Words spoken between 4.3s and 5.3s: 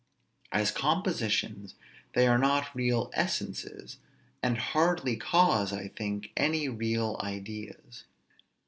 and hardly